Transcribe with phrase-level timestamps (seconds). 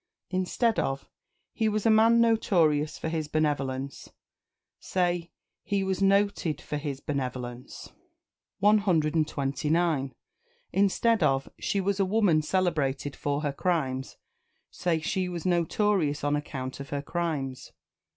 [0.31, 1.07] Instead of
[1.53, 4.09] "He was a man notorious for his benevolence,"
[4.79, 5.29] say
[5.61, 7.91] "He was noted for his benevolence."
[8.61, 10.15] 129.
[10.73, 14.17] Instead of "She was a woman celebrated for her crimes,"
[14.71, 17.71] say "She was notorious on account of her crimes."